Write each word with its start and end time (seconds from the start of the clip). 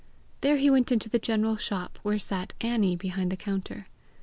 There 0.41 0.57
he 0.57 0.71
went 0.71 0.91
into 0.91 1.09
the 1.09 1.19
general 1.19 1.57
shop, 1.57 1.99
where 2.01 2.17
sat 2.17 2.55
Annie 2.59 2.95
behind 2.95 3.31
the 3.31 3.37
counter. 3.37 3.85